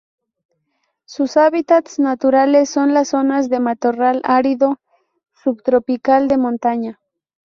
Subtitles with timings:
[1.05, 4.81] Sus hábitats naturales son las zonas de matorral árido
[5.43, 6.99] subtropical de montaña.